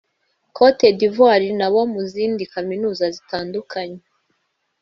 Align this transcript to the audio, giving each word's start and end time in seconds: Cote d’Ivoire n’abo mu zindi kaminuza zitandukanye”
Cote 0.57 0.87
d’Ivoire 0.97 1.47
n’abo 1.57 1.81
mu 1.93 2.01
zindi 2.11 2.43
kaminuza 2.53 3.05
zitandukanye” 3.15 4.01